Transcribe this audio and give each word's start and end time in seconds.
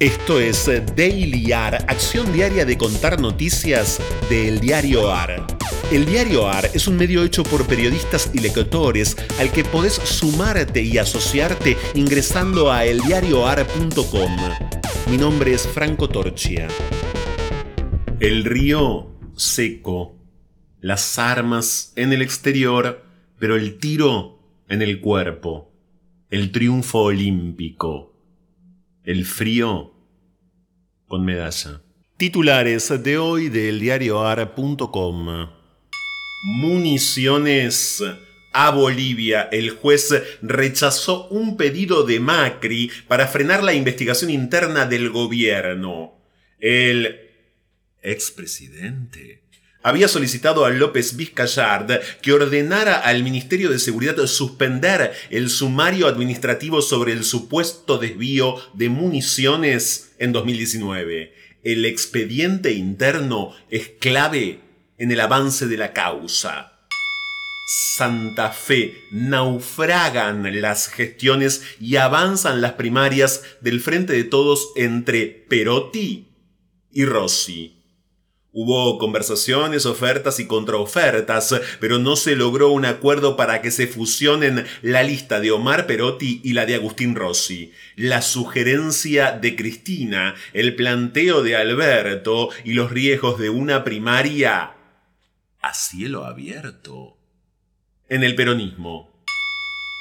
Esto 0.00 0.40
es 0.40 0.64
Daily 0.96 1.52
AR, 1.52 1.74
acción 1.86 2.32
diaria 2.32 2.64
de 2.64 2.78
contar 2.78 3.20
noticias 3.20 4.00
del 4.30 4.58
diario 4.58 5.12
AR. 5.12 5.46
El 5.92 6.06
diario 6.06 6.48
AR 6.48 6.70
es 6.72 6.88
un 6.88 6.96
medio 6.96 7.22
hecho 7.22 7.42
por 7.42 7.66
periodistas 7.66 8.30
y 8.32 8.38
lectores 8.38 9.14
al 9.38 9.52
que 9.52 9.62
podés 9.62 9.92
sumarte 9.92 10.80
y 10.80 10.96
asociarte 10.96 11.76
ingresando 11.92 12.72
a 12.72 12.86
eldiarioar.com. 12.86 14.38
Mi 15.10 15.18
nombre 15.18 15.52
es 15.52 15.68
Franco 15.68 16.08
Torchia. 16.08 16.66
El 18.20 18.44
río 18.44 19.10
seco, 19.36 20.16
las 20.80 21.18
armas 21.18 21.92
en 21.96 22.14
el 22.14 22.22
exterior, 22.22 23.04
pero 23.38 23.54
el 23.54 23.76
tiro 23.76 24.38
en 24.66 24.80
el 24.80 25.02
cuerpo, 25.02 25.70
el 26.30 26.52
triunfo 26.52 27.00
olímpico 27.00 28.10
el 29.04 29.24
frío 29.24 29.92
con 31.10 31.24
medalla. 31.24 31.82
Titulares 32.16 33.02
de 33.02 33.18
hoy 33.18 33.48
del 33.48 33.80
diarioar.com. 33.80 35.50
Municiones 36.44 38.02
a 38.52 38.70
Bolivia. 38.70 39.48
El 39.50 39.70
juez 39.70 40.14
rechazó 40.40 41.26
un 41.28 41.56
pedido 41.56 42.04
de 42.04 42.20
Macri 42.20 42.92
para 43.08 43.26
frenar 43.26 43.64
la 43.64 43.74
investigación 43.74 44.30
interna 44.30 44.86
del 44.86 45.10
gobierno. 45.10 46.14
El 46.60 47.18
expresidente 48.02 49.42
había 49.82 50.08
solicitado 50.08 50.64
a 50.64 50.70
López 50.70 51.16
Vizcayard 51.16 52.00
que 52.20 52.32
ordenara 52.32 52.98
al 52.98 53.22
Ministerio 53.22 53.70
de 53.70 53.78
Seguridad 53.78 54.16
suspender 54.26 55.12
el 55.30 55.48
sumario 55.48 56.06
administrativo 56.06 56.82
sobre 56.82 57.12
el 57.12 57.24
supuesto 57.24 57.98
desvío 57.98 58.56
de 58.74 58.88
municiones 58.88 60.12
en 60.18 60.32
2019. 60.32 61.34
El 61.62 61.84
expediente 61.84 62.72
interno 62.72 63.54
es 63.70 63.88
clave 64.00 64.60
en 64.98 65.12
el 65.12 65.20
avance 65.20 65.66
de 65.66 65.76
la 65.76 65.92
causa. 65.92 66.80
Santa 67.96 68.50
Fe 68.50 69.04
naufragan 69.12 70.60
las 70.60 70.88
gestiones 70.88 71.62
y 71.80 71.96
avanzan 71.96 72.60
las 72.60 72.72
primarias 72.72 73.44
del 73.60 73.80
Frente 73.80 74.12
de 74.12 74.24
Todos 74.24 74.72
entre 74.74 75.26
Perotti 75.26 76.28
y 76.90 77.04
Rossi. 77.04 77.79
Hubo 78.52 78.98
conversaciones, 78.98 79.86
ofertas 79.86 80.40
y 80.40 80.48
contraofertas, 80.48 81.54
pero 81.78 81.98
no 81.98 82.16
se 82.16 82.34
logró 82.34 82.70
un 82.70 82.84
acuerdo 82.84 83.36
para 83.36 83.62
que 83.62 83.70
se 83.70 83.86
fusionen 83.86 84.66
la 84.82 85.04
lista 85.04 85.38
de 85.38 85.52
Omar 85.52 85.86
Perotti 85.86 86.40
y 86.42 86.52
la 86.54 86.66
de 86.66 86.74
Agustín 86.74 87.14
Rossi. 87.14 87.72
La 87.94 88.22
sugerencia 88.22 89.32
de 89.32 89.54
Cristina, 89.54 90.34
el 90.52 90.74
planteo 90.74 91.44
de 91.44 91.54
Alberto 91.54 92.48
y 92.64 92.72
los 92.72 92.90
riesgos 92.90 93.38
de 93.38 93.50
una 93.50 93.84
primaria 93.84 94.72
a 95.60 95.74
cielo 95.74 96.24
abierto. 96.24 97.16
En 98.08 98.24
el 98.24 98.34
peronismo, 98.34 99.09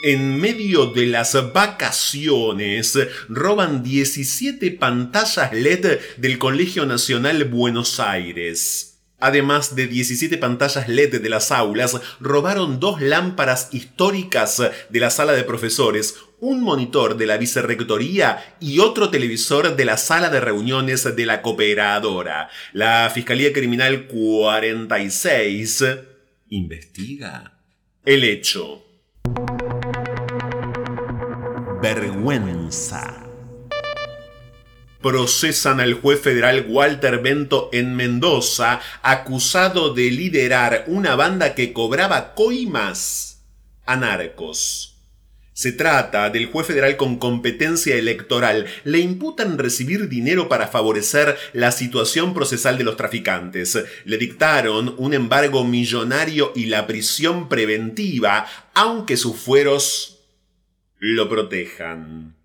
en 0.01 0.39
medio 0.39 0.87
de 0.87 1.07
las 1.07 1.51
vacaciones, 1.53 2.97
roban 3.27 3.83
17 3.83 4.71
pantallas 4.71 5.51
LED 5.51 5.99
del 6.17 6.37
Colegio 6.37 6.85
Nacional 6.85 7.43
Buenos 7.45 7.99
Aires. 7.99 8.89
Además 9.19 9.75
de 9.75 9.87
17 9.87 10.37
pantallas 10.37 10.87
LED 10.87 11.21
de 11.21 11.29
las 11.29 11.51
aulas, 11.51 11.99
robaron 12.21 12.79
dos 12.79 13.01
lámparas 13.01 13.67
históricas 13.73 14.63
de 14.89 14.99
la 15.01 15.09
sala 15.09 15.33
de 15.33 15.43
profesores, 15.43 16.15
un 16.39 16.63
monitor 16.63 17.17
de 17.17 17.25
la 17.25 17.35
vicerrectoría 17.35 18.55
y 18.61 18.79
otro 18.79 19.09
televisor 19.09 19.75
de 19.75 19.83
la 19.83 19.97
sala 19.97 20.29
de 20.29 20.39
reuniones 20.39 21.13
de 21.13 21.25
la 21.25 21.41
cooperadora. 21.41 22.49
La 22.71 23.11
Fiscalía 23.13 23.51
Criminal 23.51 24.07
46 24.07 25.83
investiga 26.47 27.59
el 28.05 28.23
hecho 28.23 28.88
vergüenza. 31.81 33.25
Procesan 35.01 35.79
al 35.79 35.93
juez 35.93 36.19
federal 36.19 36.65
Walter 36.67 37.19
Bento 37.21 37.69
en 37.71 37.95
Mendoza, 37.95 38.81
acusado 39.01 39.93
de 39.93 40.11
liderar 40.11 40.83
una 40.87 41.15
banda 41.15 41.55
que 41.55 41.71
cobraba 41.71 42.35
coimas 42.35 43.45
a 43.85 43.95
narcos. 43.95 44.97
Se 45.53 45.71
trata 45.71 46.29
del 46.29 46.47
juez 46.47 46.67
federal 46.67 46.95
con 46.97 47.17
competencia 47.17 47.95
electoral. 47.95 48.65
Le 48.83 48.99
imputan 48.99 49.57
recibir 49.57 50.07
dinero 50.07 50.47
para 50.47 50.67
favorecer 50.67 51.37
la 51.51 51.71
situación 51.71 52.33
procesal 52.33 52.77
de 52.77 52.85
los 52.85 52.95
traficantes. 52.95 53.77
Le 54.05 54.17
dictaron 54.17 54.95
un 54.97 55.13
embargo 55.13 55.65
millonario 55.65 56.53
y 56.55 56.67
la 56.67 56.87
prisión 56.87 57.49
preventiva, 57.49 58.45
aunque 58.73 59.17
sus 59.17 59.35
fueros 59.35 60.18
lo 60.99 61.29
protejan. 61.29 62.35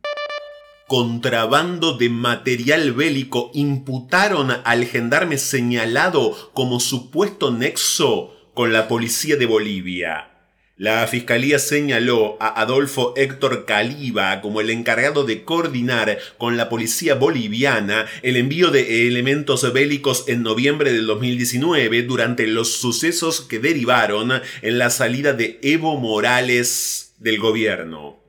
Contrabando 0.86 1.96
de 1.96 2.08
material 2.08 2.92
bélico 2.92 3.50
imputaron 3.54 4.50
al 4.64 4.84
gendarme 4.84 5.38
señalado 5.38 6.50
como 6.52 6.78
supuesto 6.78 7.50
nexo 7.50 8.32
con 8.54 8.72
la 8.72 8.86
policía 8.86 9.36
de 9.36 9.46
Bolivia. 9.46 10.30
La 10.76 11.06
fiscalía 11.06 11.58
señaló 11.58 12.36
a 12.40 12.60
Adolfo 12.60 13.14
Héctor 13.16 13.64
Caliba 13.64 14.40
como 14.40 14.60
el 14.60 14.70
encargado 14.70 15.24
de 15.24 15.44
coordinar 15.44 16.18
con 16.36 16.56
la 16.56 16.68
policía 16.68 17.14
boliviana 17.14 18.06
el 18.22 18.36
envío 18.36 18.70
de 18.70 19.06
elementos 19.06 19.72
bélicos 19.72 20.24
en 20.26 20.42
noviembre 20.42 20.92
del 20.92 21.06
2019 21.06 22.02
durante 22.02 22.46
los 22.48 22.72
sucesos 22.72 23.40
que 23.40 23.60
derivaron 23.60 24.32
en 24.62 24.78
la 24.78 24.90
salida 24.90 25.32
de 25.32 25.60
Evo 25.62 25.96
Morales 25.96 27.14
del 27.18 27.38
gobierno. 27.38 28.23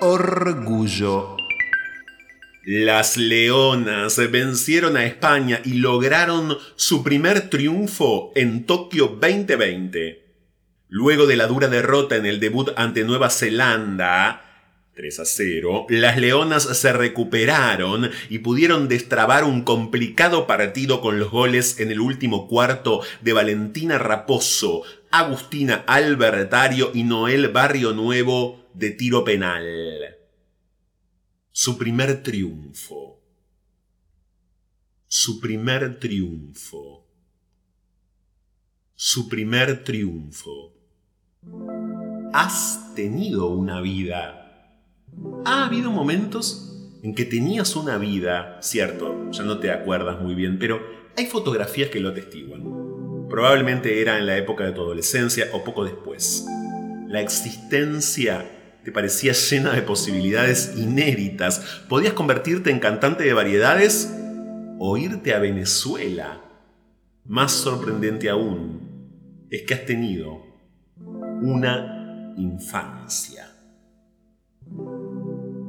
Orgullo. 0.00 1.36
Las 2.64 3.16
Leonas 3.16 4.16
vencieron 4.30 4.96
a 4.96 5.04
España 5.04 5.60
y 5.64 5.74
lograron 5.74 6.56
su 6.76 7.02
primer 7.02 7.50
triunfo 7.50 8.30
en 8.36 8.64
Tokio 8.64 9.18
2020. 9.20 10.24
Luego 10.88 11.26
de 11.26 11.36
la 11.36 11.48
dura 11.48 11.66
derrota 11.66 12.14
en 12.14 12.26
el 12.26 12.38
debut 12.38 12.70
ante 12.76 13.02
Nueva 13.02 13.28
Zelanda, 13.28 14.44
3 14.94 15.20
a 15.20 15.24
0, 15.24 15.86
las 15.88 16.16
Leonas 16.16 16.62
se 16.62 16.92
recuperaron 16.92 18.10
y 18.28 18.38
pudieron 18.38 18.86
destrabar 18.86 19.42
un 19.42 19.62
complicado 19.62 20.46
partido 20.46 21.00
con 21.00 21.18
los 21.18 21.30
goles 21.30 21.80
en 21.80 21.90
el 21.90 22.00
último 22.00 22.46
cuarto 22.46 23.00
de 23.20 23.32
Valentina 23.32 23.98
Raposo, 23.98 24.82
Agustina 25.10 25.82
Albertario 25.86 26.92
y 26.94 27.02
Noel 27.02 27.48
Barrio 27.48 27.92
Nuevo 27.92 28.67
de 28.78 28.90
tiro 28.90 29.24
penal. 29.24 29.64
Su 31.50 31.76
primer 31.76 32.22
triunfo. 32.22 33.20
Su 35.08 35.40
primer 35.40 35.98
triunfo. 35.98 37.04
Su 38.94 39.28
primer 39.28 39.82
triunfo. 39.82 40.74
Has 42.32 42.94
tenido 42.94 43.48
una 43.48 43.80
vida. 43.80 44.78
Ha 45.44 45.66
habido 45.66 45.90
momentos 45.90 46.72
en 47.02 47.16
que 47.16 47.24
tenías 47.24 47.74
una 47.74 47.98
vida, 47.98 48.58
cierto, 48.62 49.28
ya 49.32 49.42
no 49.42 49.58
te 49.58 49.72
acuerdas 49.72 50.20
muy 50.20 50.36
bien, 50.36 50.60
pero 50.60 50.80
hay 51.16 51.26
fotografías 51.26 51.90
que 51.90 51.98
lo 51.98 52.10
atestiguan. 52.10 53.28
Probablemente 53.28 54.00
era 54.00 54.18
en 54.18 54.26
la 54.26 54.36
época 54.36 54.64
de 54.64 54.72
tu 54.72 54.82
adolescencia 54.82 55.48
o 55.52 55.64
poco 55.64 55.84
después. 55.84 56.46
La 57.08 57.20
existencia 57.20 58.57
te 58.88 58.92
parecía 58.92 59.34
llena 59.34 59.72
de 59.72 59.82
posibilidades 59.82 60.72
inéditas. 60.74 61.82
Podías 61.90 62.14
convertirte 62.14 62.70
en 62.70 62.78
cantante 62.78 63.22
de 63.22 63.34
variedades 63.34 64.10
o 64.78 64.96
irte 64.96 65.34
a 65.34 65.38
Venezuela. 65.38 66.40
Más 67.26 67.52
sorprendente 67.52 68.30
aún 68.30 69.44
es 69.50 69.64
que 69.64 69.74
has 69.74 69.84
tenido 69.84 70.42
una 70.96 72.32
infancia. 72.38 73.54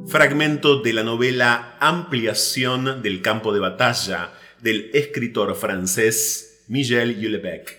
Fragmento 0.08 0.82
de 0.82 0.94
la 0.94 1.04
novela 1.04 1.76
Ampliación 1.82 3.02
del 3.02 3.22
campo 3.22 3.54
de 3.54 3.60
batalla 3.60 4.32
del 4.62 4.92
escritor 4.94 5.54
francés 5.58 6.64
Michel 6.70 7.16
Houellebecq. 7.16 7.79